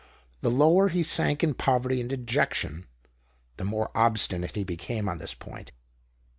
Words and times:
The 0.39 0.49
lower 0.49 0.87
he 0.87 1.03
sank 1.03 1.43
in 1.43 1.53
poverty 1.53 2.01
and 2.01 2.09
dejection, 2.09 2.87
the 3.57 3.63
more 3.63 3.91
obstinate 3.95 4.55
he 4.55 4.63
became 4.63 5.07
on 5.07 5.19
this 5.19 5.35
point. 5.35 5.73